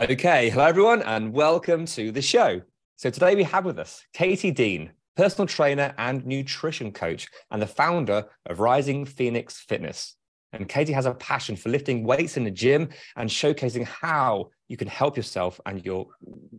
[0.00, 2.62] Okay, hello everyone, and welcome to the show.
[2.96, 7.66] So today we have with us Katie Dean, personal trainer and nutrition coach, and the
[7.66, 10.16] founder of Rising Phoenix Fitness.
[10.54, 14.78] And Katie has a passion for lifting weights in the gym and showcasing how you
[14.78, 16.06] can help yourself and your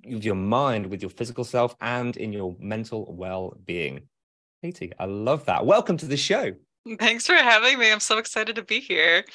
[0.06, 4.02] your mind with your physical self and in your mental well-being.
[4.62, 5.66] Katie, I love that.
[5.66, 6.52] Welcome to the show.
[7.00, 7.92] Thanks for having me.
[7.92, 9.25] I'm so excited to be here.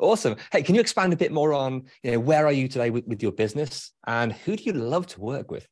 [0.00, 0.36] Awesome.
[0.50, 3.06] Hey, can you expand a bit more on, you know, where are you today with,
[3.06, 5.68] with your business and who do you love to work with?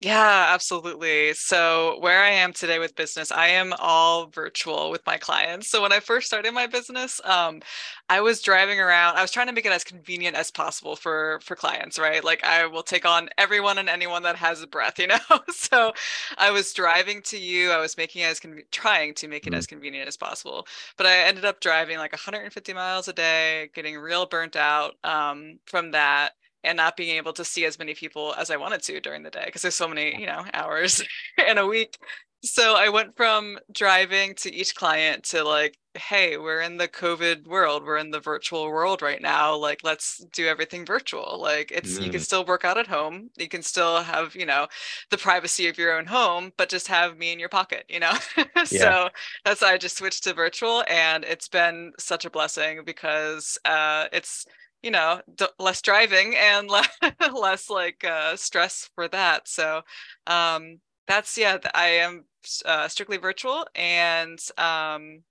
[0.00, 1.34] Yeah, absolutely.
[1.34, 5.68] So, where I am today with business, I am all virtual with my clients.
[5.68, 7.60] So, when I first started my business, um,
[8.08, 9.16] I was driving around.
[9.16, 12.22] I was trying to make it as convenient as possible for for clients, right?
[12.22, 15.18] Like I will take on everyone and anyone that has a breath, you know.
[15.50, 15.92] so,
[16.36, 17.72] I was driving to you.
[17.72, 19.54] I was making it as con- trying to make it Mhm.
[19.54, 20.68] as convenient as possible.
[20.96, 25.58] But I ended up driving like 150 miles a day, getting real burnt out um,
[25.66, 26.32] from that
[26.64, 29.30] and not being able to see as many people as I wanted to during the
[29.30, 31.02] day because there's so many, you know, hours
[31.48, 31.98] in a week.
[32.44, 37.48] So I went from driving to each client to like, hey, we're in the COVID
[37.48, 37.82] world.
[37.84, 39.56] We're in the virtual world right now.
[39.56, 41.40] Like, let's do everything virtual.
[41.40, 42.24] Like, it's you can Mm.
[42.24, 43.30] still work out at home.
[43.36, 44.68] You can still have, you know,
[45.10, 48.12] the privacy of your own home, but just have me in your pocket, you know?
[48.70, 48.92] yeah.
[48.94, 49.08] so
[49.44, 50.84] that's why I just switched to virtual.
[50.88, 54.46] And it's been such a blessing because uh, it's,
[54.82, 56.88] you know d- less driving and less,
[57.34, 59.48] less like uh, stress for that.
[59.48, 59.82] So
[60.26, 62.24] um that's yeah i am
[62.66, 65.22] uh, strictly virtual and um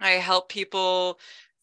[0.00, 1.18] i help people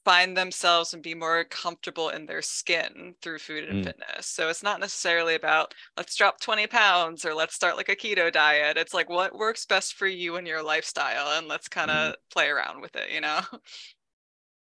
[0.06, 3.84] find themselves and be more comfortable in their skin through food and Mm.
[3.84, 4.25] fitness.
[4.28, 8.31] So it's not necessarily about let's drop 20 pounds or let's start like a keto
[8.31, 8.78] diet.
[8.78, 12.47] It's like what works best for you and your lifestyle and let's kind of play
[12.50, 13.41] around with it you know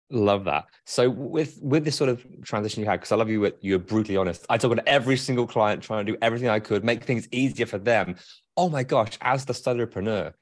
[0.10, 0.66] Love that.
[0.86, 4.16] So with with this sort of transition you had, because I love you, you're brutally
[4.16, 4.46] honest.
[4.50, 7.66] I talk about every single client, trying to do everything I could, make things easier
[7.66, 8.16] for them.
[8.56, 10.34] Oh my gosh, as the solopreneur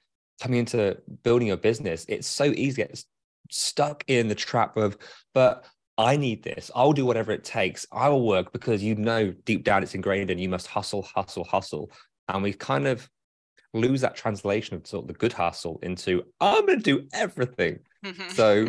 [0.41, 3.03] coming into building your business, it's so easy to get
[3.49, 4.97] stuck in the trap of,
[5.33, 5.65] but
[5.97, 6.69] I need this.
[6.75, 7.85] I'll do whatever it takes.
[7.91, 11.45] I will work because you know deep down it's ingrained and you must hustle, hustle,
[11.45, 11.91] hustle.
[12.27, 13.09] And we kind of
[13.73, 17.79] lose that translation of sort of the good hustle into I'm going to do everything.
[18.35, 18.67] So,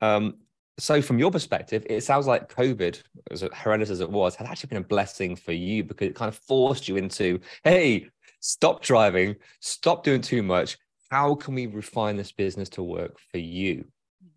[0.00, 0.34] um,
[0.78, 4.68] so from your perspective, it sounds like COVID, as horrendous as it was, had actually
[4.68, 8.08] been a blessing for you because it kind of forced you into, hey,
[8.40, 10.78] stop driving, stop doing too much.
[11.10, 13.84] How can we refine this business to work for you?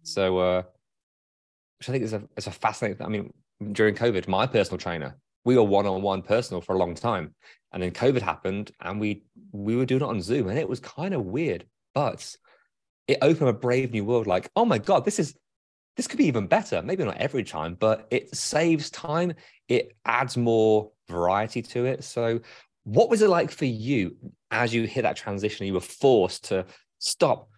[0.04, 0.64] So, uh,
[1.80, 3.06] which I think is a is a fascinating.
[3.06, 3.34] I mean,
[3.72, 7.36] during COVID, my personal trainer, we were one on one personal for a long time,
[7.72, 10.80] and then COVID happened, and we we were doing it on Zoom, and it was
[10.80, 12.36] kind of weird, but
[13.08, 14.28] it opened a brave new world.
[14.28, 15.36] Like, oh my god, this is
[15.96, 16.82] this could be even better.
[16.82, 19.34] Maybe not every time, but it saves time.
[19.68, 22.04] It adds more variety to it.
[22.04, 22.40] So,
[22.84, 24.16] what was it like for you
[24.52, 25.68] as you hit that transition?
[25.68, 26.66] You were forced to
[27.00, 27.50] stop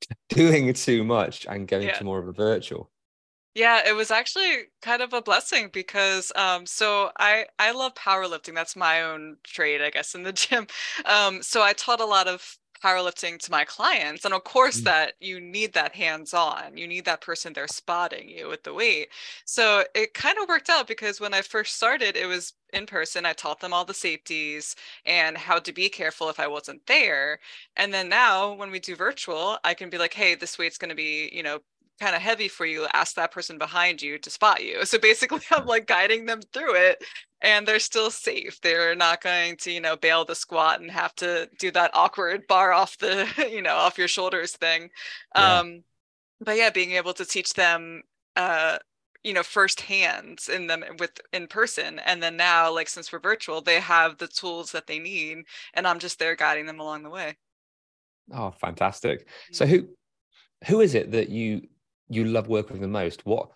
[0.28, 1.98] doing too much and going Yeah.
[1.98, 2.90] to more of a virtual.
[3.54, 8.54] Yeah, it was actually kind of a blessing because um so I I love powerlifting.
[8.54, 10.66] That's my own trade, I guess, in the gym.
[11.04, 14.82] Um so I taught a lot of powerlifting to my clients and of course Mm.
[14.82, 16.76] that you need that hands-on.
[16.76, 19.08] You need that person there spotting you with the weight.
[19.44, 23.24] So it kind of worked out because when I first started it was in person.
[23.24, 24.76] I taught them all the safeties
[25.06, 27.40] and how to be careful if I wasn't there.
[27.76, 30.90] And then now when we do virtual, I can be like, "Hey, this weight's going
[30.90, 31.60] to be, you know,
[31.98, 34.84] kind of heavy for you, ask that person behind you to spot you.
[34.84, 37.02] So basically, I'm like guiding them through it
[37.40, 38.60] and they're still safe.
[38.60, 42.46] They're not going to, you know, bail the squat and have to do that awkward
[42.46, 44.90] bar off the, you know, off your shoulders thing.
[45.34, 45.58] Yeah.
[45.58, 45.84] Um,
[46.40, 48.02] but yeah, being able to teach them,
[48.36, 48.78] uh,
[49.24, 53.60] you know firsthand in them with in person and then now like since we're virtual
[53.60, 55.38] they have the tools that they need
[55.74, 57.36] and i'm just there guiding them along the way
[58.32, 59.88] oh fantastic so who
[60.66, 61.62] who is it that you
[62.08, 63.50] you love working with the most what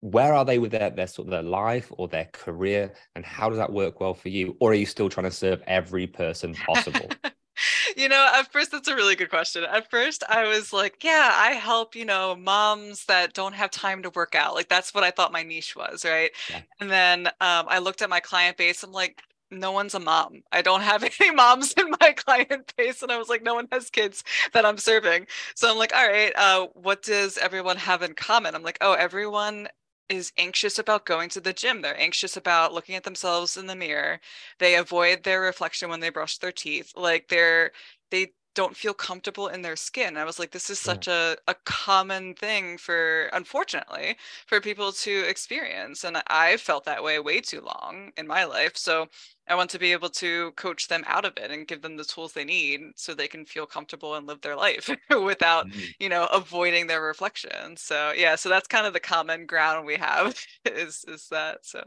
[0.00, 3.48] where are they with their, their sort of their life or their career and how
[3.48, 6.54] does that work well for you or are you still trying to serve every person
[6.54, 7.08] possible
[7.96, 9.64] you know, at first, that's a really good question.
[9.64, 14.02] At first, I was like, yeah, I help, you know, moms that don't have time
[14.02, 14.54] to work out.
[14.54, 16.04] Like, that's what I thought my niche was.
[16.04, 16.30] Right.
[16.50, 16.62] Yeah.
[16.80, 18.82] And then um, I looked at my client base.
[18.82, 19.22] I'm like,
[19.60, 20.42] no one's a mom.
[20.52, 23.02] I don't have any moms in my client base.
[23.02, 25.26] And I was like, no one has kids that I'm serving.
[25.54, 28.54] So I'm like, all right, uh, what does everyone have in common?
[28.54, 29.68] I'm like, oh, everyone
[30.08, 31.80] is anxious about going to the gym.
[31.82, 34.20] They're anxious about looking at themselves in the mirror.
[34.58, 36.92] They avoid their reflection when they brush their teeth.
[36.96, 37.72] Like they're
[38.10, 40.16] they don't feel comfortable in their skin.
[40.16, 44.16] I was like, this is such a, a common thing for, unfortunately,
[44.46, 46.04] for people to experience.
[46.04, 48.76] And I felt that way way too long in my life.
[48.76, 49.08] So
[49.48, 52.04] I want to be able to coach them out of it and give them the
[52.04, 55.80] tools they need so they can feel comfortable and live their life without, mm-hmm.
[55.98, 57.76] you know, avoiding their reflection.
[57.76, 60.34] So yeah, so that's kind of the common ground we have
[60.64, 61.66] is is that.
[61.66, 61.84] So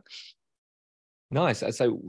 [1.31, 1.63] nice.
[1.75, 2.01] So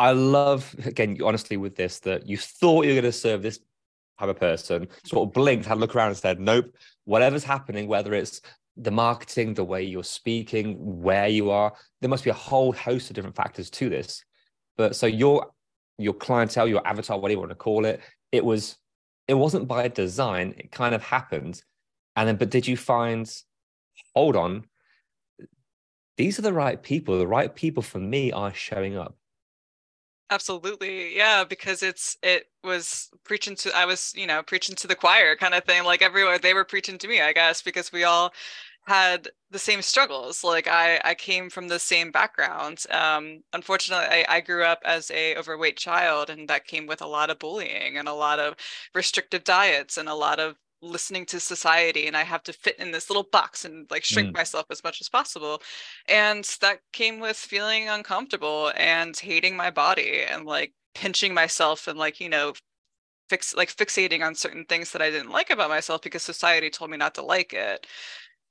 [0.00, 3.60] I love again, honestly, with this that you thought you were going to serve this
[4.18, 6.74] type of person, sort of blinked, had a look around and said, "Nope."
[7.04, 8.40] Whatever's happening, whether it's
[8.78, 13.10] the marketing, the way you're speaking, where you are, there must be a whole host
[13.10, 14.24] of different factors to this.
[14.78, 15.52] But so your
[15.98, 18.00] your clientele, your avatar, whatever you want to call it,
[18.32, 18.78] it was
[19.28, 20.54] it wasn't by design.
[20.56, 21.62] It kind of happened,
[22.16, 23.30] and then but did you find?
[24.14, 24.64] Hold on.
[26.16, 27.18] These are the right people.
[27.18, 29.19] The right people for me are showing up
[30.32, 31.16] Absolutely.
[31.16, 35.34] Yeah, because it's it was preaching to I was, you know, preaching to the choir
[35.36, 35.82] kind of thing.
[35.84, 38.32] Like everywhere they were preaching to me, I guess, because we all
[38.86, 40.44] had the same struggles.
[40.44, 42.84] Like I I came from the same background.
[42.90, 47.06] Um unfortunately I, I grew up as a overweight child and that came with a
[47.06, 48.54] lot of bullying and a lot of
[48.94, 52.90] restrictive diets and a lot of listening to society and I have to fit in
[52.90, 54.34] this little box and like shrink mm.
[54.34, 55.62] myself as much as possible.
[56.08, 61.98] And that came with feeling uncomfortable and hating my body and like pinching myself and
[61.98, 62.54] like, you know,
[63.28, 66.90] fix like fixating on certain things that I didn't like about myself because society told
[66.90, 67.86] me not to like it.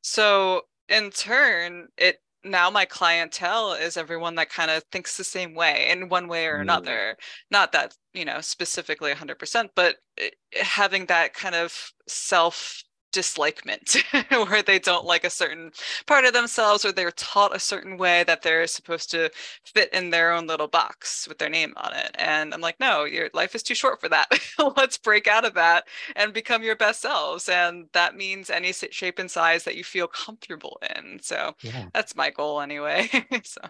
[0.02, 5.54] So in turn, it now my clientele is everyone that kind of thinks the same
[5.54, 6.62] way in one way or mm.
[6.62, 7.18] another
[7.52, 10.30] not that you know specifically 100% but eh,
[10.62, 13.96] having that kind of self dislikement
[14.30, 15.72] where they don't like a certain
[16.06, 19.30] part of themselves or they're taught a certain way that they're supposed to
[19.66, 22.16] fit in their own little box with their name on it.
[22.16, 24.28] And i'm like no your life is too short for that.
[24.78, 27.50] Let's break out of that and become your best selves.
[27.50, 31.20] And that means any shape and size that you feel comfortable in.
[31.22, 31.88] So yeah.
[31.94, 33.10] that's my goal anyway
[33.44, 33.62] so.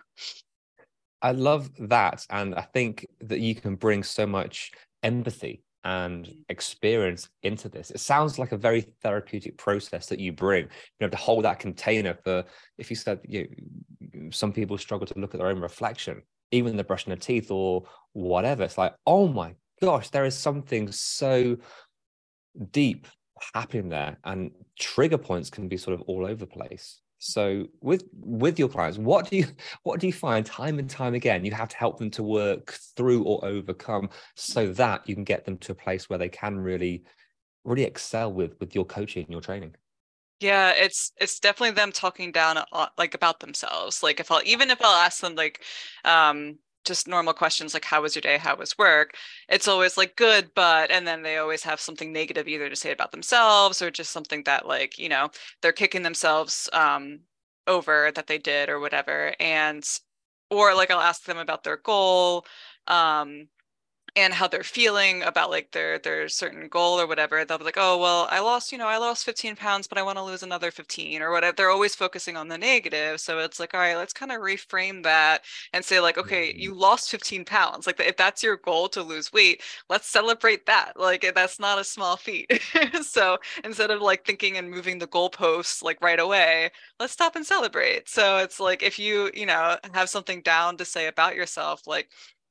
[1.22, 4.72] I love that and i think that you can bring so much
[5.04, 7.92] empathy and experience into this.
[7.92, 10.64] It sounds like a very therapeutic process that you bring.
[10.64, 10.70] You
[11.02, 12.44] know, to hold that container for,
[12.78, 13.48] if you said, you
[14.14, 16.22] know, some people struggle to look at their own reflection,
[16.52, 17.84] even the brushing their teeth or
[18.14, 18.64] whatever.
[18.64, 21.58] It's like, oh my gosh, there is something so
[22.72, 23.08] deep
[23.54, 27.00] happening there, and trigger points can be sort of all over the place.
[27.20, 29.46] So with with your clients, what do you
[29.84, 32.72] what do you find time and time again you have to help them to work
[32.96, 36.58] through or overcome so that you can get them to a place where they can
[36.58, 37.04] really
[37.66, 39.76] really excel with with your coaching your training?
[40.40, 42.64] Yeah, it's it's definitely them talking down
[42.98, 44.02] like about themselves.
[44.02, 45.64] Like if I'll even if I'll ask them like
[46.06, 48.38] um just normal questions like how was your day?
[48.38, 49.16] How was work?
[49.48, 52.92] It's always like good but and then they always have something negative either to say
[52.92, 55.30] about themselves or just something that like you know
[55.62, 57.22] they're kicking themselves um
[57.68, 59.84] over that they did or whatever and
[60.50, 62.46] or like i'll ask them about their goal
[62.88, 63.48] um
[64.16, 67.78] and how they're feeling about like their their certain goal or whatever they'll be like
[67.78, 70.44] oh well i lost you know i lost 15 pounds but i want to lose
[70.44, 73.96] another 15 or whatever they're always focusing on the negative so it's like all right
[73.96, 76.60] let's kind of reframe that and say like okay mm-hmm.
[76.60, 80.94] you lost 15 pounds like if that's your goal to lose weight let's celebrate that
[80.96, 82.62] like that's not a small feat
[83.02, 87.46] so instead of like thinking and moving the goalposts like right away let's stop and
[87.46, 91.86] celebrate so it's like if you you know have something down to say about yourself
[91.88, 92.10] like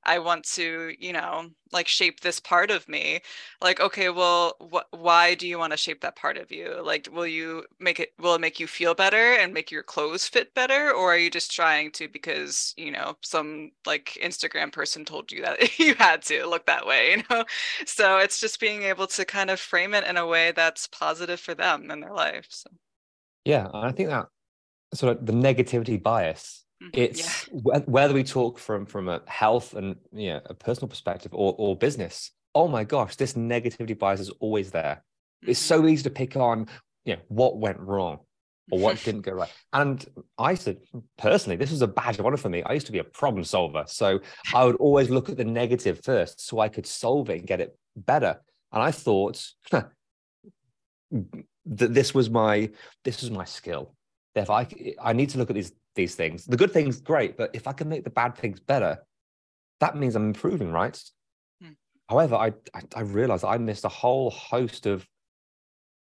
[0.08, 3.20] I want to, you know, like shape this part of me.
[3.60, 6.80] Like, okay, well, wh- why do you want to shape that part of you?
[6.82, 10.26] Like, will you make it, will it make you feel better and make your clothes
[10.26, 10.90] fit better?
[10.92, 15.42] Or are you just trying to because, you know, some like Instagram person told you
[15.42, 17.44] that you had to look that way, you know?
[17.86, 21.38] So it's just being able to kind of frame it in a way that's positive
[21.40, 22.46] for them in their life.
[22.48, 22.70] So.
[23.44, 23.68] Yeah.
[23.74, 24.28] I think that
[24.94, 26.64] sort of the negativity bias.
[26.82, 26.90] Mhm.
[26.92, 31.34] It's wh- whether we talk from from a health and you know, a personal perspective
[31.34, 32.30] or or business.
[32.54, 35.04] Oh my gosh, this negativity bias is always there.
[35.42, 35.64] It's Mhm.
[35.64, 36.66] so easy to pick on,
[37.04, 38.20] you know, what went wrong
[38.70, 39.50] or what didn't go right.
[39.72, 40.04] And
[40.38, 40.78] I said
[41.16, 42.62] personally, this was a badge of honor for me.
[42.62, 43.84] I used to be a problem solver.
[43.86, 44.20] So
[44.54, 47.60] I would always look at the negative first so I could solve it and get
[47.60, 48.40] it better.
[48.72, 49.42] And I thought
[51.10, 52.70] that this was my
[53.04, 53.94] this was my skill.
[54.34, 54.66] If I
[55.02, 56.46] I need to look at these these things.
[56.46, 59.04] The good things, great, but if I can make the bad things better,
[59.80, 60.98] that means I'm improving, right?
[61.60, 61.72] Hmm.
[62.08, 65.06] However, I I, I realized I missed a whole host of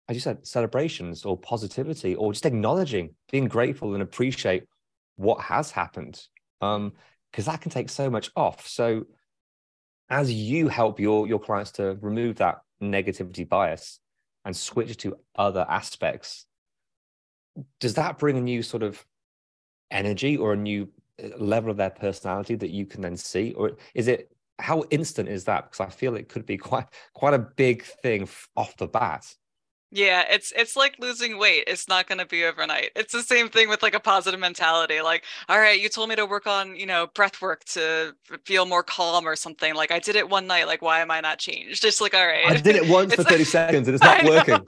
[0.09, 4.63] as you said, celebrations or positivity or just acknowledging, being grateful and appreciate
[5.17, 6.21] what has happened.
[6.61, 6.93] Um,
[7.31, 8.67] because that can take so much off.
[8.67, 9.05] So
[10.09, 13.99] as you help your your clients to remove that negativity bias
[14.45, 16.45] and switch to other aspects,
[17.79, 19.05] does that bring a new sort of
[19.91, 20.87] energy or a new
[21.23, 23.53] uh, level of their personality that you can then see?
[23.53, 25.65] Or is it how instant is that?
[25.71, 29.25] Because I feel it could be quite quite a big thing off the bat.
[29.89, 31.63] Yeah, it's it's like losing weight.
[31.67, 32.91] It's not going to be overnight.
[32.95, 34.99] It's the same thing with like a positive mentality.
[35.01, 38.13] Like, all right, you told me to work on, you know, breath work to
[38.45, 39.73] feel more calm or something.
[39.75, 40.67] Like I did it one night.
[40.67, 41.81] Like, why am I not changed?
[41.81, 42.45] Just like, all right.
[42.45, 44.65] I did it once for It's 30 seconds and it's not working.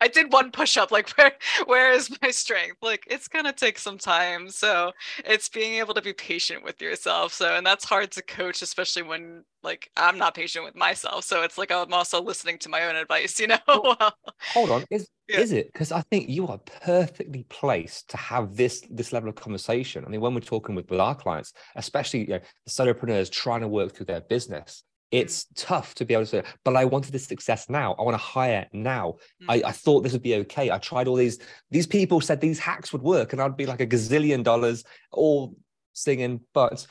[0.00, 0.90] I did one push up.
[0.90, 1.32] Like, where
[1.66, 2.76] where is my strength?
[2.82, 4.48] Like, it's gonna take some time.
[4.50, 4.92] So
[5.24, 7.32] it's being able to be patient with yourself.
[7.32, 11.24] So and that's hard to coach, especially when like I'm not patient with myself.
[11.24, 13.58] So it's like I'm also listening to my own advice, you know?
[13.68, 14.12] Well,
[14.48, 15.40] Hold on, is Yeah.
[15.40, 15.72] is it?
[15.72, 20.04] Because I think you are perfectly placed to have this this level of conversation.
[20.04, 23.62] I mean, when we're talking with, with our clients, especially you know, the solopreneurs trying
[23.62, 27.12] to work through their business, it's tough to be able to say, but I wanted
[27.12, 27.92] this success now.
[27.98, 29.16] I want to hire now.
[29.48, 29.64] I, Mm.
[29.66, 30.70] I thought this would be okay.
[30.70, 31.38] I tried all these,
[31.70, 35.54] these people said these hacks would work, and I'd be like a gazillion dollars all
[35.92, 36.40] singing.
[36.54, 36.86] But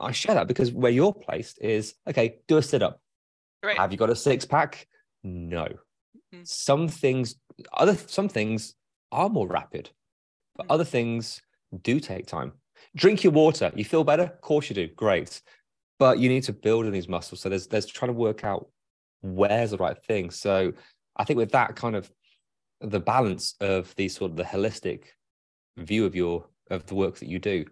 [0.00, 3.00] I share that because where you're placed is okay, do a sit-up.
[3.62, 3.76] right.
[3.78, 4.86] Have you got a six pack?
[5.22, 5.68] No.
[6.34, 6.46] Mhm.
[6.46, 7.36] Some things,
[7.72, 8.74] other some things
[9.12, 9.90] are more rapid,
[10.56, 10.74] but Mhm.
[10.74, 11.40] other things
[11.82, 12.52] do take time.
[12.96, 13.72] Drink your water.
[13.76, 14.24] You feel better?
[14.24, 14.88] Of course you do.
[14.88, 15.40] Great.
[15.98, 17.40] But you need to build in these muscles.
[17.40, 18.68] So there's there's trying to work out
[19.22, 20.30] where's the right thing.
[20.30, 20.72] So
[21.16, 22.10] I think with that kind of
[22.80, 25.04] the balance of the sort of the holistic
[25.78, 27.64] view of your of the work that you do,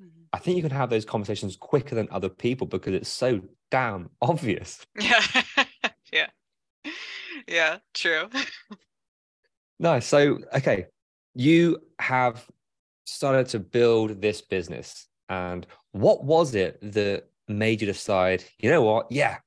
[0.00, 0.26] Mhm.
[0.32, 4.10] I think you can have those conversations quicker than other people because it's so damn
[4.20, 4.84] obvious.
[5.00, 5.22] Yeah.
[6.12, 6.28] yeah.
[7.48, 8.28] Yeah, true.
[9.78, 10.06] Nice.
[10.06, 10.86] So, okay,
[11.34, 12.46] you have
[13.04, 15.08] started to build this business.
[15.28, 19.10] And what was it that made you decide, you know what?
[19.10, 19.38] Yeah,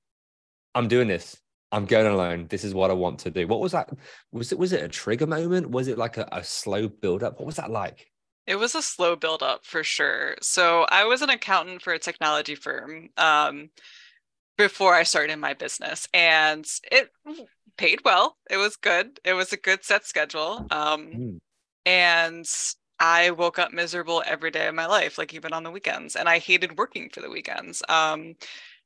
[0.74, 1.40] I'm doing this.
[1.72, 2.48] I'm going alone.
[2.50, 3.48] This is what I want to do.
[3.48, 3.90] What was that?
[4.32, 5.70] Was it was it a trigger moment?
[5.70, 7.40] Was it like a, a slow build up?
[7.40, 8.12] What was that like?
[8.48, 10.36] It was a slow build up for sure.
[10.42, 13.70] So I was an accountant for a technology firm um,
[14.58, 17.10] before I started my business, and it
[17.78, 18.38] paid well.
[18.50, 19.20] It was good.
[19.26, 20.66] It was a good set schedule.
[20.70, 21.40] Um, Mm.
[21.86, 22.46] and
[23.00, 26.16] I woke up miserable every day of my life, like even on the weekends.
[26.16, 27.84] And I hated working for the weekends.
[27.90, 28.36] Um,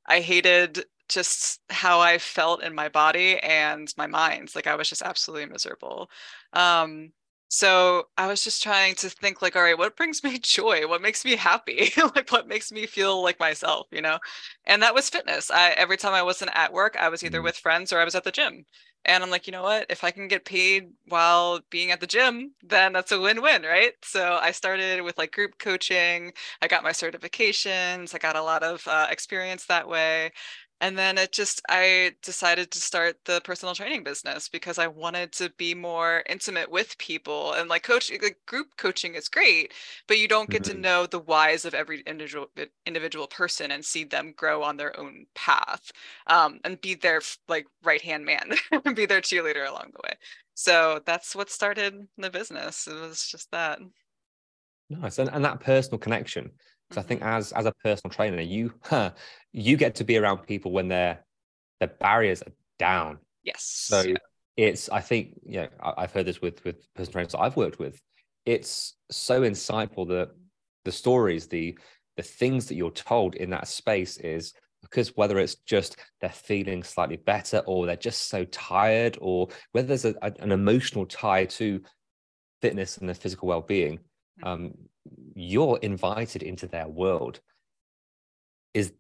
[0.08, 4.52] I hated just how I felt in my body and my mind.
[4.56, 6.10] Like I was just absolutely miserable.
[6.54, 7.14] Um,
[7.50, 10.88] so I was just trying to think like, all right, what brings me joy?
[10.88, 11.92] What makes me happy?
[12.16, 14.20] like what makes me feel like myself, you know?
[14.66, 15.52] And that was fitness.
[15.52, 17.44] I every time I wasn't at work, I was either Mm.
[17.44, 18.66] with friends or I was at the gym.
[19.06, 19.86] And I'm like, you know what?
[19.90, 23.94] If I can get paid while being at the gym, then that's a win-win, right?
[24.04, 26.34] So I started with like group coaching.
[26.62, 28.14] I got my certifications.
[28.14, 30.32] I got a lot of uh, experience that way.
[30.82, 35.32] And then it just, I decided to start the personal training business because I wanted
[35.34, 37.54] to be more intimate with people.
[37.54, 39.74] And like coach, like group coaching is great,
[40.08, 40.82] but you don't get to Mhm.
[40.82, 42.50] know the whys of every individual
[42.86, 45.92] individual person and see them grow on their own path
[46.28, 48.54] um, and be their like right hand man
[48.86, 50.14] and be their cheerleader along the way.
[50.56, 52.88] So that's what started the business.
[52.88, 53.80] It was just that.
[54.90, 55.20] Nice.
[55.20, 56.52] And, and that personal connection.
[56.90, 57.22] Because I think Mhm.
[57.22, 59.14] as as a personal trainer, you huh,
[59.52, 61.26] you get to be around people when their
[61.80, 63.20] their barriers are down.
[63.44, 63.64] Yes.
[63.64, 64.16] So yeah.
[64.58, 67.56] it's, I think, you know, I- I've heard this with with personal trainers that I've
[67.56, 68.02] worked with.
[68.46, 70.32] It's so insightful that
[70.86, 71.78] the stories, the
[72.18, 76.84] the things that you're told in that space is because whether it's just they're feeling
[76.84, 81.46] slightly better or they're just so tired or whether there's a, a- an emotional tie
[81.46, 81.82] to
[82.62, 84.00] fitness and their physical well-being
[84.44, 84.74] um,
[85.34, 87.40] you're invited into their world
[88.74, 88.94] is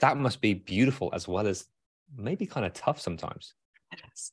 [0.00, 1.68] that must be beautiful as well as
[2.16, 3.54] maybe kind of tough sometimes
[3.92, 4.32] It is.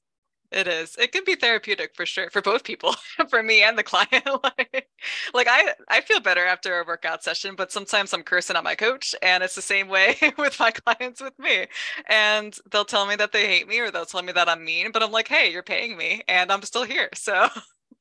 [0.52, 0.96] It is.
[0.98, 2.96] It can be therapeutic for sure for both people,
[3.30, 4.26] for me and the client.
[4.44, 4.90] like,
[5.34, 8.76] like I I feel better after a workout session, but sometimes I'm cursing at my
[8.76, 11.68] coach and it's the same way with my clients with me.
[12.08, 14.92] And they'll tell me that they hate me or they'll tell me that I'm mean,
[14.92, 17.50] but I'm like, "Hey, you're paying me and I'm still here." So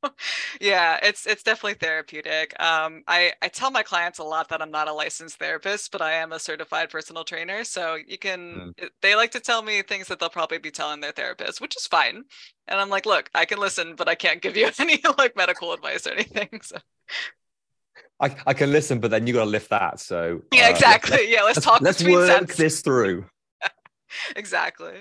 [0.61, 2.59] yeah, it's it's definitely therapeutic.
[2.61, 6.02] Um, I I tell my clients a lot that I'm not a licensed therapist, but
[6.02, 7.64] I am a certified personal trainer.
[7.64, 8.88] So you can mm.
[9.00, 11.87] they like to tell me things that they'll probably be telling their therapist, which is
[11.87, 12.25] fine.
[12.68, 15.73] And I'm like, look, I can listen, but I can't give you any like medical
[15.73, 16.61] advice or anything.
[16.62, 16.78] So.
[18.21, 19.99] I, I can listen, but then you got to lift that.
[19.99, 21.11] So yeah, uh, exactly.
[21.18, 21.80] Let's, yeah, let's, talk.
[21.80, 23.26] Let's work this through.
[24.37, 24.94] exactly.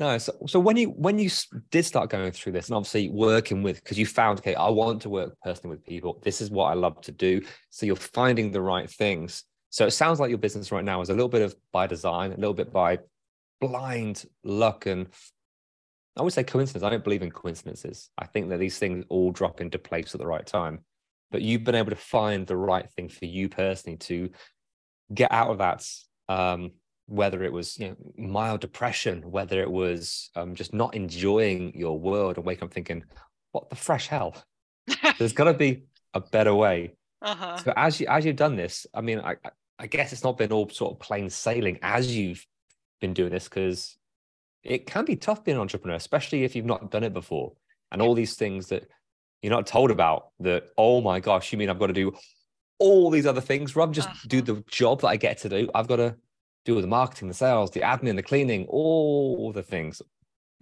[0.00, 1.30] No, so, so when you when you
[1.70, 5.02] did start going through this, and obviously working with, because you found, okay, I want
[5.02, 6.20] to work personally with people.
[6.24, 7.42] This is what I love to do.
[7.70, 9.44] So you're finding the right things.
[9.70, 12.32] So it sounds like your business right now is a little bit of by design,
[12.32, 12.98] a little bit by
[13.60, 15.06] blind luck, and
[16.16, 16.82] I would say coincidence.
[16.82, 18.10] I don't believe in coincidences.
[18.18, 20.80] I think that these things all drop into place at the right time.
[21.30, 24.30] But you've been able to find the right thing for you personally to
[25.12, 25.86] get out of that
[26.28, 26.72] um,
[27.06, 31.98] whether it was you know mild depression whether it was um, just not enjoying your
[31.98, 33.04] world and wake up thinking
[33.52, 34.34] what the fresh hell
[35.18, 35.84] there's got to be
[36.14, 37.56] a better way uh-huh.
[37.58, 39.36] so as you as you've done this i mean i
[39.78, 42.46] i guess it's not been all sort of plain sailing as you've
[43.00, 43.96] been doing this because
[44.62, 47.52] it can be tough being an entrepreneur especially if you've not done it before
[47.92, 48.86] and all these things that
[49.42, 52.12] you're not told about that oh my gosh you mean i've got to do
[52.78, 54.26] all these other things rather just uh-huh.
[54.28, 56.16] do the job that i get to do i've got to
[56.64, 59.98] do all the marketing, the sales, the admin, the cleaning, all the things.
[59.98, 60.04] So,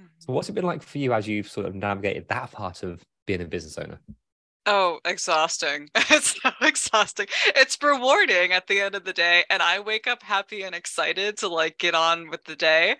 [0.02, 0.32] mm-hmm.
[0.32, 3.40] what's it been like for you as you've sort of navigated that part of being
[3.40, 4.00] a business owner?
[4.66, 5.88] Oh, exhausting.
[6.10, 7.26] It's so exhausting.
[7.56, 9.44] It's rewarding at the end of the day.
[9.50, 12.96] And I wake up happy and excited to like get on with the day.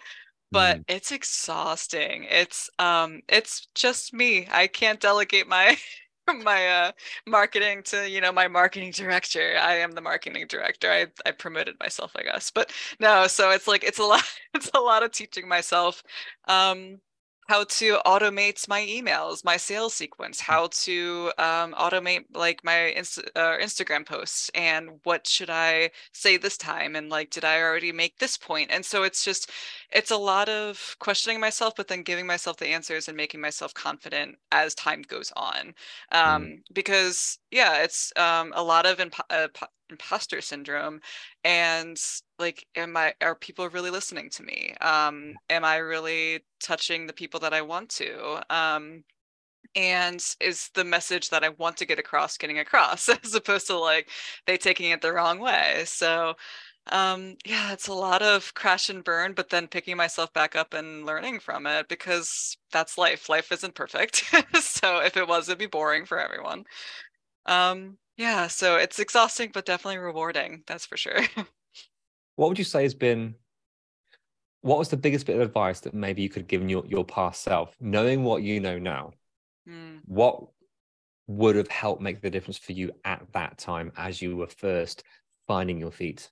[0.51, 0.85] But mm.
[0.89, 2.27] it's exhausting.
[2.29, 4.49] It's um it's just me.
[4.51, 5.77] I can't delegate my
[6.45, 6.93] my uh,
[7.27, 9.57] marketing to you know my marketing director.
[9.61, 10.91] I am the marketing director.
[10.91, 12.51] I i promoted myself i guess.
[12.51, 14.23] But no so it's like it's a lot
[14.55, 16.03] it's a lot of teaching myself.
[16.49, 17.01] Um
[17.53, 20.53] how to automate my emails, my sales sequence, hmm.
[20.53, 26.39] how to um, automate like my Inst- uh, Instagram posts, and what should I say
[26.39, 28.71] this time, and like, did I already make this point?
[28.71, 29.51] And so it's just,
[29.91, 33.75] it's a lot of questioning myself, but then giving myself the answers and making myself
[33.75, 35.75] confident as time goes on.
[36.11, 36.59] Um, mm.
[36.73, 39.49] Because yeah, it's um, a lot of uh,
[39.91, 41.01] imposter syndrome
[41.45, 41.99] and
[42.39, 44.75] like am i are people really listening to me?
[44.81, 48.41] Um am i really touching the people that i want to?
[48.55, 49.05] Um
[49.77, 53.79] and is the message that i want to get across getting across as opposed to
[53.79, 54.11] like
[54.47, 55.83] they taking it the wrong way?
[55.87, 56.35] So
[56.93, 60.75] um yeah it's a lot of crash and burn but then picking myself back up
[60.75, 63.29] and learning from it because that's life.
[63.29, 64.25] Life isn't perfect
[64.61, 66.65] so if it was it'd be boring for everyone
[67.47, 70.65] um yeah, so it's exhausting, but definitely rewarding.
[70.67, 71.21] That's for sure.
[72.37, 73.35] what would you say has been
[74.61, 77.43] what was the biggest bit of advice that maybe you could give your, your past
[77.43, 79.13] self, knowing what you know now?
[79.69, 80.01] Mm.
[80.07, 80.45] What
[81.27, 85.03] would have helped make the difference for you at that time as you were first
[85.49, 86.31] finding your feet?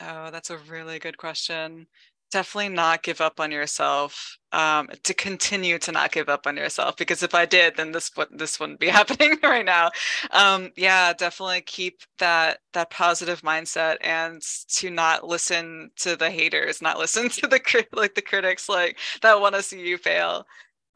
[0.00, 1.86] Oh, that's a really good question
[2.34, 6.96] definitely not give up on yourself um, to continue to not give up on yourself
[6.96, 9.88] because if i did then this would this wouldn't be happening right now.
[10.32, 16.82] Um, yeah definitely keep that that positive mindset and to not listen to the haters
[16.82, 20.44] not listen to the like the critics like that want to see you fail.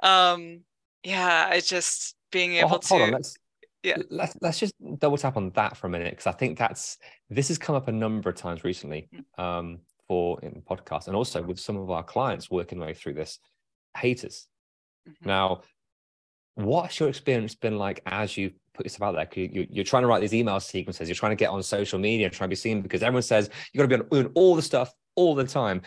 [0.00, 0.62] Um,
[1.04, 3.36] yeah i just being able well, to on, let's
[3.84, 3.96] yeah.
[4.10, 6.98] let's let's just double tap on that for a minute because i think that's
[7.30, 9.08] this has come up a number of times recently.
[9.14, 9.44] Mm.
[9.44, 13.38] um for in podcast and also with some of our clients working way through this
[13.96, 14.46] haters.
[15.08, 15.28] Mm-hmm.
[15.28, 15.62] now
[16.58, 19.44] what's your experience been like as you put yourself out there?
[19.44, 22.26] You, are trying to write these email sequences you're trying to get on social media
[22.26, 24.56] and trying to be seen because everyone says you got to be on doing all
[24.56, 25.82] the stuff all the time.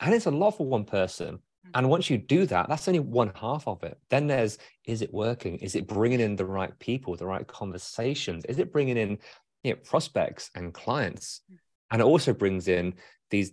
[0.00, 1.38] And it's a lot for one person.
[1.74, 1.88] And mm-hmm.
[1.88, 3.98] once you do that that's only one half of it.
[4.10, 5.56] Then there's is it working?
[5.56, 8.44] Is it bringing in the right people the right conversations?
[8.46, 9.18] Is it bringing in
[9.62, 11.42] you know, prospects and clients?
[11.50, 11.58] Mm.
[11.92, 12.94] and it also brings in
[13.30, 13.52] these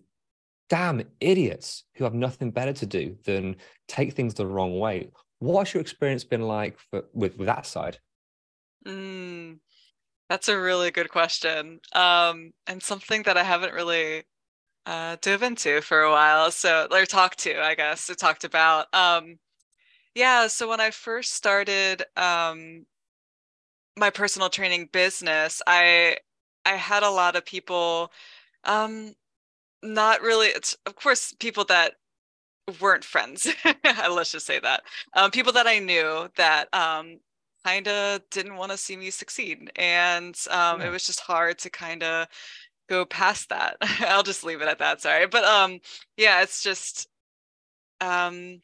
[0.74, 3.56] damn idiots who have nothing better to do than
[3.88, 5.08] take things the wrong way.
[5.38, 8.00] What's your experience been like for, with, with that side?
[8.84, 9.60] Mm,
[10.32, 11.80] that's a really good question.
[11.94, 14.24] Um, and something that I haven't really
[14.88, 16.50] uh, dove into for a while.
[16.50, 18.92] So, or talked to, I guess, or talked about.
[18.96, 19.38] Um,
[20.16, 20.48] yeah.
[20.48, 22.88] So when I first started um,
[23.96, 26.18] my personal training business, I
[26.66, 28.12] I had a lot of people
[28.64, 29.14] um,
[29.84, 31.93] not really it's of course people that
[32.80, 33.48] weren't friends
[34.10, 34.82] let's just say that
[35.15, 37.19] um, people that i knew that um,
[37.65, 40.88] kind of didn't want to see me succeed and um, yeah.
[40.88, 42.28] it was just hard to kind of
[42.89, 45.80] go past that i'll just leave it at that sorry but um
[46.17, 47.08] yeah it's just
[48.02, 48.62] um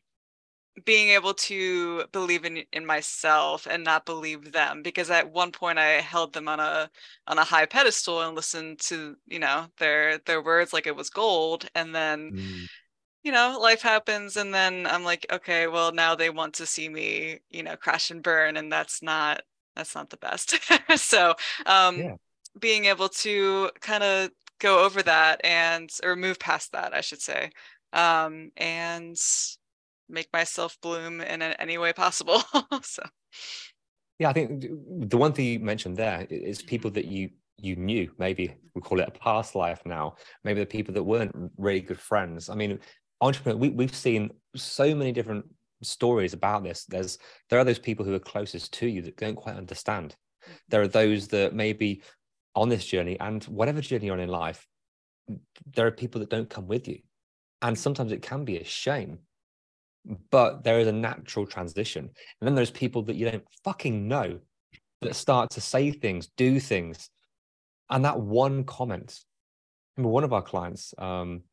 [0.86, 5.80] being able to believe in in myself and not believe them because at one point
[5.80, 6.90] I held them on a
[7.28, 11.10] on a high pedestal and listened to you know their their words like it was
[11.10, 12.68] gold and then mm.
[13.24, 16.90] you know life happens and then I'm like okay well now they want to see
[16.90, 19.42] me you know crash and burn and that's not
[19.76, 20.60] that's not the best
[20.98, 22.16] so um yeah.
[22.60, 27.22] being able to kind of go over that and or move past that I should
[27.22, 27.52] say
[27.94, 29.18] um and
[30.10, 32.42] make myself bloom in any way possible.
[32.82, 33.04] so
[34.20, 34.66] yeah, I think
[35.10, 38.12] the one thing you mentioned there is people that you you knew.
[38.18, 40.16] Maybe we call it a past life now.
[40.44, 42.50] Maybe the people that weren't really good friends.
[42.50, 42.80] I mean,
[43.22, 43.58] entrepreneur.
[43.58, 45.46] We we've seen so many different
[45.82, 46.86] stories about this.
[46.86, 47.18] There's
[47.50, 50.16] there are those people who are closest to you that don't quite understand.
[50.44, 50.54] Mm-hmm.
[50.68, 52.04] There are those that maybe
[52.56, 54.68] on this journey and whatever journey you're on in life,
[55.74, 57.00] there are people that don't come with you.
[57.62, 59.20] And sometimes it can be a shame
[60.32, 62.10] but there is a natural transition.
[62.42, 64.40] And then there's people that you don't fucking know
[65.02, 67.10] that start to say things, do things.
[67.90, 69.20] And that one comment,
[69.98, 71.44] remember one of our clients, um,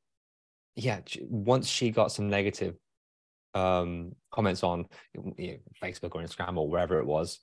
[0.75, 2.77] yeah, once she got some negative
[3.55, 7.38] um, comments on you know, Facebook or Instagram or wherever it was,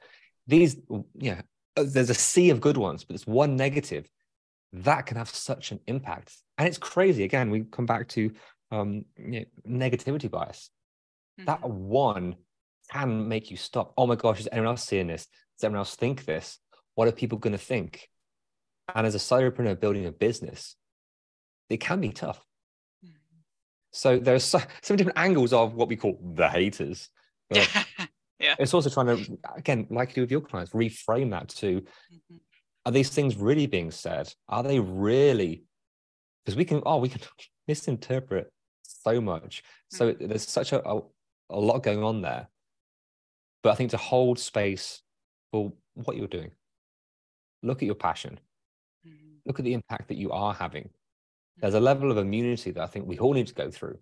[0.45, 0.78] these,
[1.15, 1.41] yeah,
[1.78, 4.08] uh, there's a sea of good ones, but it's one negative
[4.73, 6.36] that can have such an impact.
[6.58, 7.23] And it's crazy.
[7.23, 8.32] Again, we come back to
[8.71, 10.69] um, you know, negativity bias
[11.39, 11.46] mm-hmm.
[11.46, 12.36] that one
[12.91, 13.93] can make you stop.
[13.98, 15.28] Oh my gosh, is anyone else seeing this?
[15.58, 16.60] Does anyone else think this?
[16.96, 18.10] What are people going to think?
[18.93, 20.76] And as a solopreneur building a business,
[21.69, 22.43] it can be tough.
[23.06, 23.39] Mm-hmm.
[23.91, 27.10] So there's so, so many different angles of what we call the haters.
[27.50, 27.65] yeah.
[28.39, 28.56] yeah.
[28.60, 32.36] It's also trying to, again, like you do with your clients, reframe that to mm-hmm.
[32.86, 34.32] are these things really being said?
[34.50, 35.63] Are they really?
[36.43, 37.22] Because we can, oh, we can
[37.67, 39.63] misinterpret so much.
[39.89, 40.28] So mm-hmm.
[40.28, 41.02] there's such a, a,
[41.49, 42.47] a lot going on there.
[43.62, 45.01] But I think to hold space
[45.51, 46.51] for what you're doing,
[47.62, 48.39] look at your passion,
[49.08, 49.36] mm-hmm.
[49.45, 50.89] look at the impact that you are having.
[51.58, 51.86] There's a mm-hmm.
[51.86, 53.97] level of immunity that I think we all need to go through.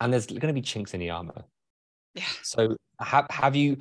[0.00, 1.44] And there's going to be chinks in the armor.
[2.14, 2.24] Yeah.
[2.42, 3.78] So have have you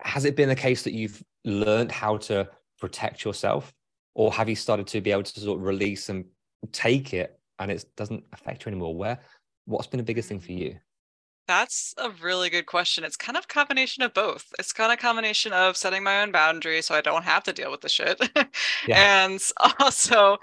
[0.00, 2.48] has it been a case that you've learned how to
[2.78, 3.72] protect yourself?
[4.14, 6.24] Or have you started to be able to sort of release and
[6.70, 8.94] take it and it doesn't affect you anymore?
[8.94, 9.18] Where
[9.64, 10.76] what's been the biggest thing for you?
[11.46, 13.04] That's a really good question.
[13.04, 14.52] It's kind of combination of both.
[14.58, 17.70] It's kind of combination of setting my own boundaries so I don't have to deal
[17.70, 18.18] with the shit.
[18.86, 19.24] yeah.
[19.26, 19.40] And
[19.80, 20.38] also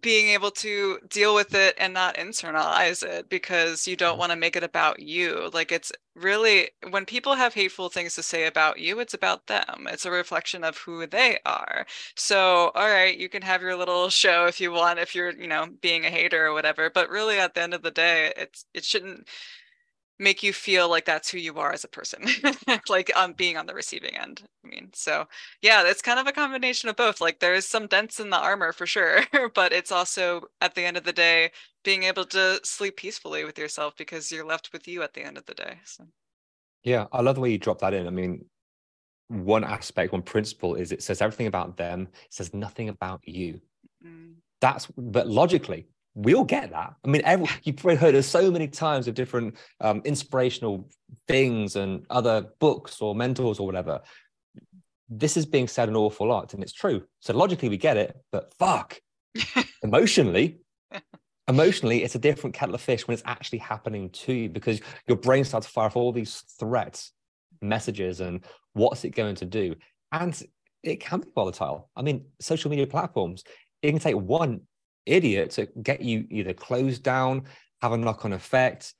[0.00, 4.18] being able to deal with it and not internalize it because you don't mm.
[4.18, 5.50] want to make it about you.
[5.52, 9.86] Like it's really when people have hateful things to say about you, it's about them.
[9.90, 11.86] It's a reflection of who they are.
[12.16, 15.46] So, all right, you can have your little show if you want if you're, you
[15.46, 18.66] know, being a hater or whatever, but really at the end of the day, it's
[18.74, 19.28] it shouldn't
[20.18, 22.24] make you feel like that's who you are as a person
[22.88, 25.26] like um being on the receiving end i mean so
[25.60, 28.72] yeah it's kind of a combination of both like there's some dents in the armor
[28.72, 29.20] for sure
[29.54, 31.50] but it's also at the end of the day
[31.82, 35.36] being able to sleep peacefully with yourself because you're left with you at the end
[35.36, 36.04] of the day so
[36.84, 38.44] yeah i love the way you drop that in i mean
[39.28, 43.60] one aspect one principle is it says everything about them it says nothing about you
[44.04, 44.34] mm.
[44.60, 46.94] that's but logically we all get that.
[47.04, 50.88] I mean, every, you've probably heard of so many times of different um, inspirational
[51.26, 54.00] things and other books or mentors or whatever.
[55.08, 57.04] This is being said an awful lot, and it's true.
[57.20, 59.00] So logically, we get it, but fuck,
[59.82, 60.58] emotionally,
[61.48, 65.16] emotionally, it's a different kettle of fish when it's actually happening to you because your
[65.16, 67.12] brain starts to fire off all these threats,
[67.60, 69.74] messages, and what's it going to do?
[70.12, 70.40] And
[70.82, 71.90] it can be volatile.
[71.96, 73.44] I mean, social media platforms,
[73.82, 74.62] it can take one
[75.06, 77.44] idiot to get you either closed down,
[77.82, 78.94] have a knock on effect.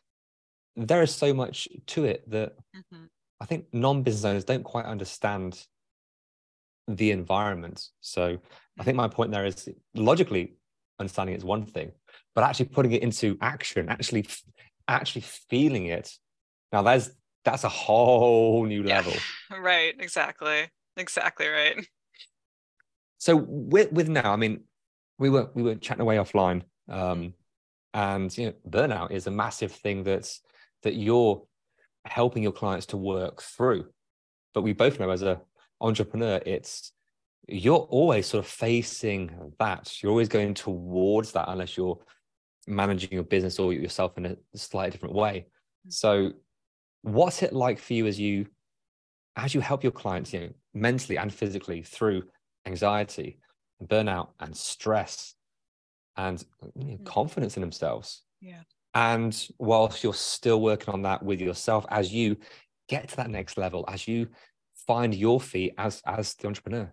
[0.76, 3.04] There is so much to it that mm-hmm.
[3.40, 5.64] I think non business owners don't quite understand
[6.88, 7.86] the environment.
[8.00, 8.38] So
[8.78, 10.56] I think my point there is logically
[10.98, 11.92] understanding it's one thing,
[12.34, 14.26] but actually putting it into action, actually,
[14.88, 16.12] actually feeling it.
[16.72, 17.10] Now there's
[17.44, 19.12] that's a whole new level.
[19.50, 19.94] Yeah, right.
[19.98, 20.68] Exactly.
[20.96, 21.86] Exactly right.
[23.18, 24.64] So with with now, I mean,
[25.18, 27.34] we were we were chatting away offline, um,
[27.92, 30.40] and you know, burnout is a massive thing that's
[30.82, 31.42] that you're
[32.04, 33.86] helping your clients to work through.
[34.52, 35.40] But we both know as a
[35.80, 36.92] entrepreneur, it's
[37.48, 40.02] you're always sort of facing that.
[40.02, 41.98] You're always going towards that unless you're
[42.66, 45.46] managing your business or yourself in a slightly different way.
[45.86, 45.92] Mm.
[45.92, 46.32] So,
[47.02, 48.46] what's it like for you as you
[49.36, 52.22] as you help your clients, you know, mentally and physically through
[52.66, 53.38] anxiety,
[53.82, 55.34] burnout, and stress,
[56.16, 56.44] and
[56.76, 57.04] you know, mm-hmm.
[57.04, 58.22] confidence in themselves.
[58.40, 58.62] Yeah.
[58.94, 62.36] And whilst you're still working on that with yourself, as you
[62.88, 64.28] get to that next level, as you
[64.86, 66.92] find your feet as as the entrepreneur.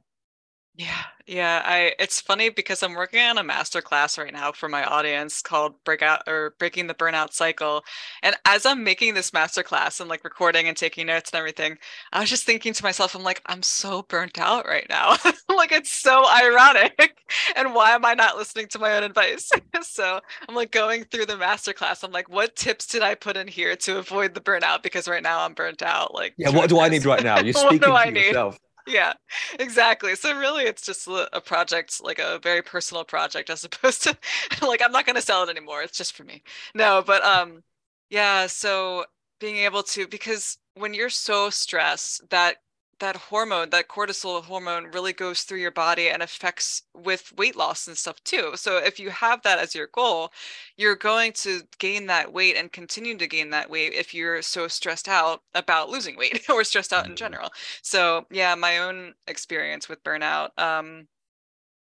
[0.75, 1.61] Yeah, yeah.
[1.65, 5.41] I it's funny because I'm working on a master class right now for my audience
[5.41, 7.83] called Breakout or Breaking the Burnout Cycle.
[8.23, 11.77] And as I'm making this master class and like recording and taking notes and everything,
[12.13, 15.15] I was just thinking to myself, I'm like, I'm so burnt out right now.
[15.49, 17.17] like it's so ironic.
[17.55, 19.49] And why am I not listening to my own advice?
[19.83, 22.03] so I'm like going through the master class.
[22.03, 24.83] I'm like, what tips did I put in here to avoid the burnout?
[24.83, 26.13] Because right now I'm burnt out.
[26.13, 27.39] Like, yeah, what do I need right now?
[27.39, 28.53] You're speaking to I yourself.
[28.55, 28.59] Need?
[28.87, 29.13] Yeah
[29.59, 34.17] exactly so really it's just a project like a very personal project as opposed to
[34.61, 36.41] like i'm not going to sell it anymore it's just for me.
[36.75, 37.63] No but um
[38.09, 39.05] yeah so
[39.39, 42.57] being able to because when you're so stressed that
[43.01, 47.87] that hormone, that cortisol hormone, really goes through your body and affects with weight loss
[47.87, 48.53] and stuff too.
[48.55, 50.31] So if you have that as your goal,
[50.77, 54.67] you're going to gain that weight and continue to gain that weight if you're so
[54.67, 57.17] stressed out about losing weight or stressed out in mm-hmm.
[57.17, 57.49] general.
[57.81, 60.57] So yeah, my own experience with burnout.
[60.57, 61.07] Um,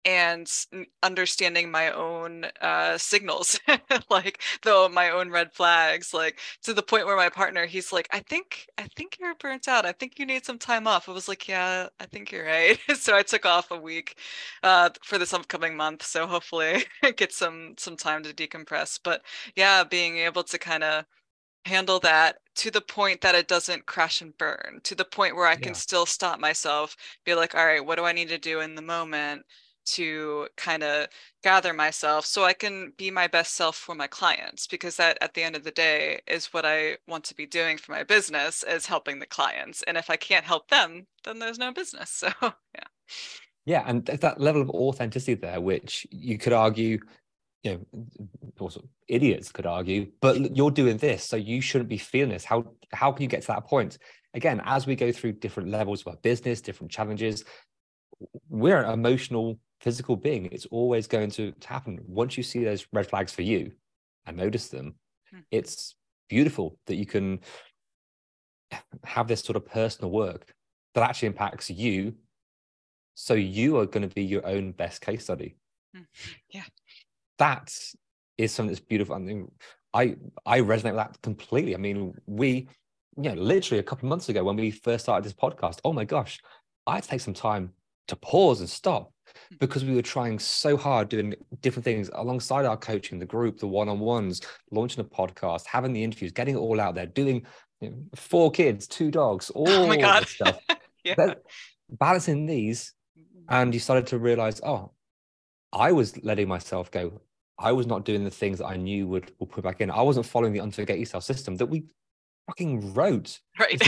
[0.05, 0.49] and
[1.03, 3.59] understanding my own uh, signals
[4.09, 8.07] like though my own red flags like to the point where my partner he's like
[8.11, 9.85] i think i think you're burnt out.
[9.85, 11.09] I think you need some time off.
[11.09, 12.79] I was like yeah i think you're right.
[12.95, 14.17] So i took off a week
[14.63, 16.83] uh, for this upcoming month so hopefully
[17.17, 18.99] get some some time to decompress.
[19.03, 19.23] But
[19.55, 21.05] yeah being able to kind of
[21.65, 25.47] handle that to the point that it doesn't crash and burn to the point where
[25.47, 25.77] i can yeah.
[25.77, 28.81] still stop myself be like all right what do i need to do in the
[28.81, 29.43] moment
[29.87, 31.07] to kind of
[31.43, 35.33] gather myself so I can be my best self for my clients because that at
[35.33, 38.63] the end of the day is what I want to be doing for my business
[38.63, 42.29] is helping the clients and if I can't help them then there's no business so
[42.41, 42.87] yeah.
[43.65, 46.99] Yeah and that level of authenticity there which you could argue
[47.63, 48.05] you know
[48.59, 52.45] also idiots could argue but you're doing this so you shouldn't be feeling this.
[52.45, 53.97] How how can you get to that point?
[54.33, 57.45] Again as we go through different levels of our business different challenges
[58.49, 60.49] we're emotional physical being.
[60.51, 61.99] It's always going to happen.
[62.07, 63.71] Once you see those red flags for you
[64.25, 64.95] and notice them,
[65.31, 65.39] hmm.
[65.51, 65.95] it's
[66.29, 67.39] beautiful that you can
[69.03, 70.53] have this sort of personal work
[70.93, 72.15] that actually impacts you.
[73.15, 75.55] So you are going to be your own best case study.
[75.95, 76.03] Hmm.
[76.49, 76.65] Yeah.
[77.39, 77.73] That
[78.37, 79.15] is something that's beautiful.
[79.15, 79.51] I mean,
[79.93, 81.75] I I resonate with that completely.
[81.75, 82.67] I mean, we,
[83.15, 85.93] you know, literally a couple of months ago when we first started this podcast, oh
[85.93, 86.39] my gosh,
[86.85, 87.73] I had to take some time
[88.07, 89.11] to pause and stop
[89.49, 89.55] Hmm.
[89.59, 93.67] because we were trying so hard doing different things alongside our coaching, the group, the
[93.67, 97.45] one-on-ones, launching a podcast, having the interviews, getting it all out there, doing
[97.81, 100.27] you know, four kids, two dogs, all oh my God.
[100.27, 100.59] stuff.
[101.03, 101.33] yeah.
[101.89, 103.45] balancing these, mm-hmm.
[103.49, 104.91] and you started to realize, oh,
[105.71, 107.21] I was letting myself go.
[107.59, 109.89] I was not doing the things that I knew would, would put back in.
[109.89, 111.85] I wasn't following the unforget yourself system that we
[112.47, 113.39] fucking wrote.
[113.59, 113.81] Right.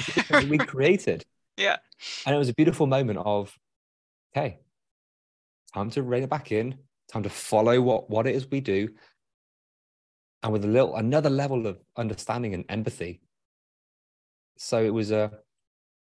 [0.50, 1.24] we created.
[1.56, 1.78] Yeah.
[2.26, 3.56] And it was a beautiful moment of,
[4.36, 4.60] okay,
[5.70, 6.76] time to rein it back in,
[7.12, 8.90] time to follow what, what it is we do.
[10.42, 13.22] And with a little another level of understanding and empathy.
[14.58, 15.32] So it was a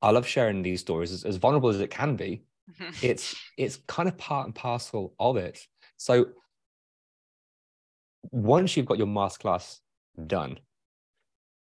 [0.01, 2.43] I love sharing these stories as, as vulnerable as it can be.
[3.01, 5.59] it's it's kind of part and parcel of it.
[5.97, 6.27] So
[8.31, 9.79] once you've got your masterclass
[10.27, 10.59] done,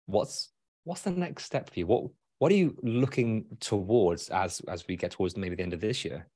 [0.06, 0.50] what's
[0.84, 1.86] what's the next step for you?
[1.86, 2.04] What
[2.38, 6.04] what are you looking towards as as we get towards maybe the end of this
[6.04, 6.28] year?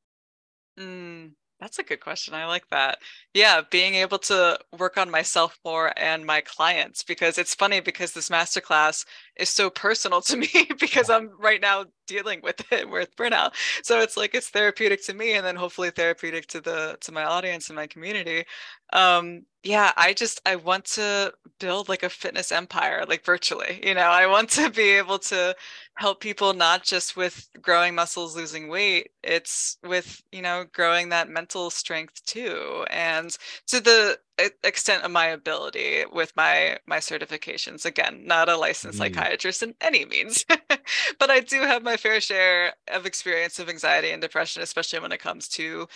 [0.79, 1.33] Mm,
[1.67, 2.33] that's a good question.
[2.33, 2.99] I like that.
[3.35, 8.13] Yeah, being able to work on myself more and my clients because it's funny because
[8.13, 9.05] this masterclass
[9.37, 10.49] is so personal to me
[10.79, 13.53] because I'm right now dealing with it with burnout.
[13.83, 17.25] So it's like it's therapeutic to me and then hopefully therapeutic to the to my
[17.25, 18.45] audience and my community.
[18.93, 23.81] Um yeah, I just I want to build like a fitness empire like virtually.
[23.85, 25.57] You know, I want to be able to
[25.97, 31.29] help people not just with growing muscles, losing weight, it's with, you know, growing that
[31.29, 32.85] mental strength too.
[32.91, 33.37] And
[33.69, 34.19] to the
[34.63, 37.85] extent of my ability with my my certifications.
[37.85, 39.03] Again not a licensed mm.
[39.03, 40.45] psychiatrist in any means
[41.19, 45.13] but i do have my fair share of experience of anxiety and depression especially when
[45.13, 45.87] it comes to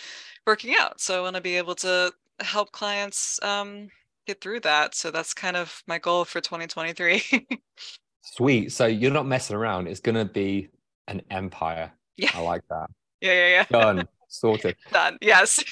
[0.45, 0.99] working out.
[0.99, 3.89] So i want to be able to help clients um,
[4.25, 4.95] get through that.
[4.95, 7.47] So that's kind of my goal for 2023
[8.21, 8.71] sweet.
[8.71, 9.87] So you're not messing around.
[9.87, 10.69] It's going to be
[11.07, 11.91] an empire.
[12.17, 12.31] Yeah.
[12.33, 12.87] I like that.
[13.21, 13.65] Yeah yeah yeah.
[13.69, 14.07] Done.
[14.29, 14.75] Sorted.
[14.91, 15.19] Done.
[15.21, 15.63] Yes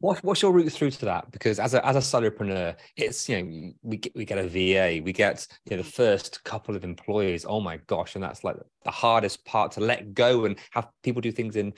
[0.00, 1.30] what, what's your route through to that?
[1.30, 5.02] Because as a as a solopreneur, it's you know we get we get a VA,
[5.02, 7.44] we get you know the first couple of employees.
[7.48, 11.20] Oh my gosh, and that's like the hardest part to let go and have people
[11.20, 11.72] do things in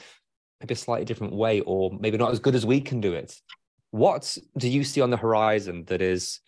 [0.60, 3.34] maybe a slightly different way, or maybe not as good as we can do it.
[3.90, 6.40] What do you see on the horizon that is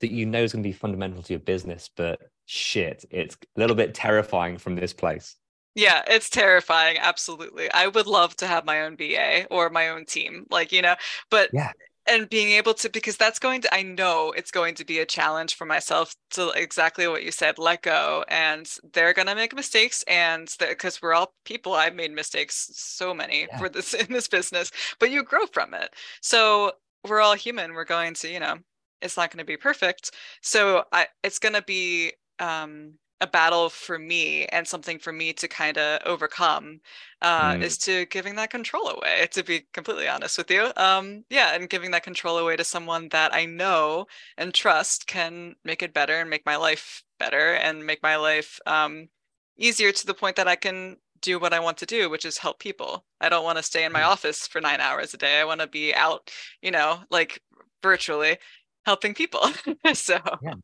[0.00, 3.60] that you know is going to be fundamental to your business, but shit, it's a
[3.60, 5.36] little bit terrifying from this place?
[5.74, 6.98] Yeah, it's terrifying.
[6.98, 7.70] Absolutely.
[7.72, 10.94] I would love to have my own BA or my own team, like, you know,
[11.30, 11.72] but yeah.
[12.06, 15.06] And being able to, because that's going to, I know it's going to be a
[15.06, 18.26] challenge for myself to exactly what you said, let go.
[18.28, 20.04] And they're going to make mistakes.
[20.06, 23.58] And because we're all people, I've made mistakes, so many yeah.
[23.58, 25.94] for this in this business, but you grow from it.
[26.20, 26.72] So
[27.08, 27.72] we're all human.
[27.72, 28.58] We're going to, you know,
[29.00, 30.10] it's not going to be perfect.
[30.42, 35.32] So I, it's going to be, um, a battle for me and something for me
[35.32, 36.80] to kind of overcome
[37.22, 37.62] uh, mm.
[37.62, 41.70] is to giving that control away to be completely honest with you um, yeah and
[41.70, 46.14] giving that control away to someone that i know and trust can make it better
[46.20, 49.08] and make my life better and make my life um,
[49.56, 52.36] easier to the point that i can do what i want to do which is
[52.36, 54.08] help people i don't want to stay in my mm.
[54.08, 57.40] office for nine hours a day i want to be out you know like
[57.82, 58.36] virtually
[58.84, 59.40] helping people
[59.94, 60.54] so yeah.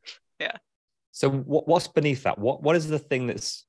[0.40, 0.56] yeah
[1.20, 2.38] so what, what's beneath that?
[2.38, 3.66] What what is the thing that's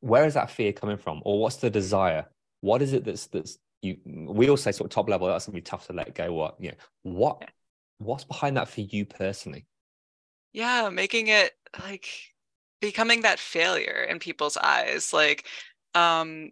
[0.00, 1.22] where is that fear coming from?
[1.24, 2.26] Or what's the desire?
[2.60, 5.54] What is it that's that's you we all say sort of top level, that's gonna
[5.54, 6.32] be tough to let go.
[6.32, 7.48] What you know, what
[7.98, 9.64] what's behind that for you personally?
[10.52, 11.52] Yeah, making it
[11.84, 12.08] like
[12.80, 15.12] becoming that failure in people's eyes.
[15.12, 15.46] Like
[15.94, 16.50] um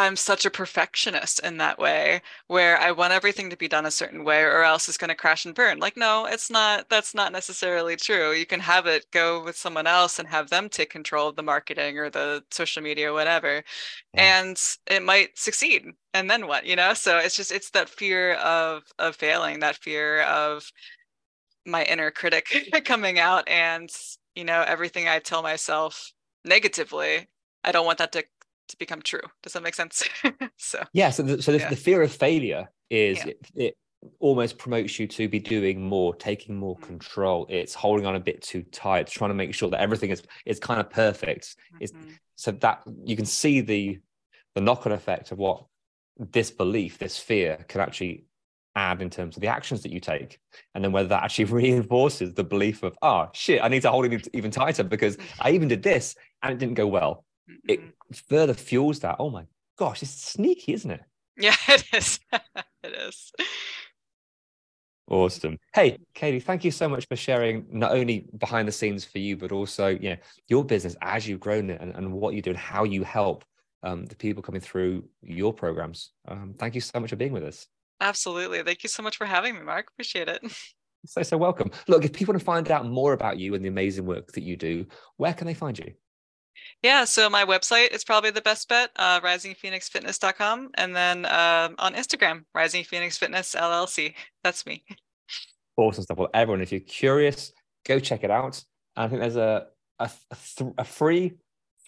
[0.00, 3.90] I'm such a perfectionist in that way where I want everything to be done a
[3.90, 5.78] certain way or else it's going to crash and burn.
[5.78, 8.32] Like no, it's not that's not necessarily true.
[8.32, 11.42] You can have it go with someone else and have them take control of the
[11.42, 13.62] marketing or the social media or whatever.
[14.14, 14.40] Yeah.
[14.40, 15.84] And it might succeed.
[16.14, 16.94] And then what, you know?
[16.94, 20.72] So it's just it's that fear of of failing, that fear of
[21.66, 22.46] my inner critic
[22.86, 23.90] coming out and
[24.34, 26.12] you know everything I tell myself
[26.44, 27.28] negatively
[27.64, 28.24] I don't want that to
[28.70, 29.20] to become true.
[29.42, 30.02] Does that make sense?
[30.56, 31.10] so yeah.
[31.10, 31.68] So the, so yeah.
[31.68, 33.32] the fear of failure is yeah.
[33.32, 33.76] it, it,
[34.18, 36.86] almost promotes you to be doing more, taking more mm-hmm.
[36.86, 37.46] control.
[37.50, 40.58] It's holding on a bit too tight, trying to make sure that everything is is
[40.58, 41.56] kind of perfect.
[41.80, 42.12] Mm-hmm.
[42.36, 43.98] so that you can see the
[44.54, 45.64] the knock on effect of what
[46.18, 48.24] this belief, this fear, can actually
[48.76, 50.38] add in terms of the actions that you take
[50.74, 54.04] and then whether that actually reinforces the belief of oh shit i need to hold
[54.04, 57.24] it even tighter because i even did this and it didn't go well
[57.68, 58.14] it mm-hmm.
[58.28, 59.16] further fuels that.
[59.18, 59.44] Oh my
[59.78, 61.00] gosh, it's sneaky, isn't it?
[61.36, 62.20] Yeah, it is.
[62.32, 63.32] it is.
[65.08, 65.58] Awesome.
[65.74, 69.36] Hey, Katie, thank you so much for sharing not only behind the scenes for you,
[69.36, 72.50] but also you know, your business as you've grown it and, and what you do
[72.50, 73.44] and how you help
[73.82, 76.12] um, the people coming through your programs.
[76.28, 77.66] Um, thank you so much for being with us.
[78.00, 78.62] Absolutely.
[78.62, 79.88] Thank you so much for having me, Mark.
[79.90, 80.42] Appreciate it.
[81.06, 81.70] So, so welcome.
[81.88, 84.42] Look, if people want to find out more about you and the amazing work that
[84.42, 84.84] you do,
[85.16, 85.94] where can they find you?
[86.82, 90.70] Yeah, so my website is probably the best bet, uh, risingphoenixfitness.com.
[90.74, 94.14] And then uh, on Instagram, Rising Phoenix Fitness LLC.
[94.42, 94.84] That's me.
[95.76, 96.18] Awesome stuff.
[96.18, 97.52] Well, everyone, if you're curious,
[97.86, 98.62] go check it out.
[98.96, 99.66] And I think there's a,
[99.98, 100.10] a,
[100.56, 101.34] th- a free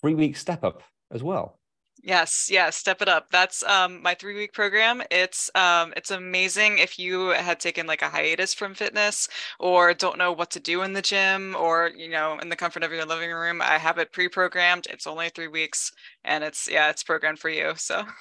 [0.01, 1.59] three week step up as well.
[2.05, 3.31] Yes, yes, step it up.
[3.31, 5.03] That's um, my three week program.
[5.09, 9.29] It's um, it's amazing if you had taken like a hiatus from fitness
[9.61, 12.83] or don't know what to do in the gym or you know in the comfort
[12.83, 13.63] of your living room.
[13.63, 14.89] I have it pre programmed.
[14.91, 15.93] It's only three weeks,
[16.25, 17.73] and it's yeah, it's programmed for you.
[17.77, 17.99] So.
[17.99, 18.05] Yeah.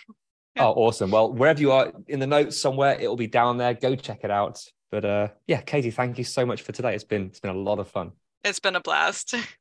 [0.64, 1.12] Oh, awesome!
[1.12, 3.74] Well, wherever you are in the notes somewhere, it will be down there.
[3.74, 4.62] Go check it out.
[4.92, 6.94] But uh, yeah, Katie, thank you so much for today.
[6.94, 8.12] It's been it's been a lot of fun.
[8.44, 9.34] It's been a blast.